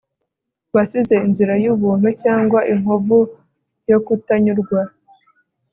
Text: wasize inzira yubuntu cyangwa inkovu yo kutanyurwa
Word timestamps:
wasize 0.75 1.15
inzira 1.27 1.53
yubuntu 1.63 2.07
cyangwa 2.23 2.59
inkovu 2.73 3.17
yo 3.89 3.97
kutanyurwa 4.05 4.81